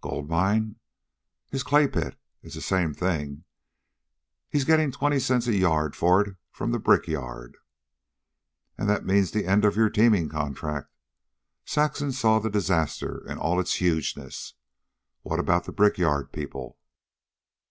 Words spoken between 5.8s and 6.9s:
for it from the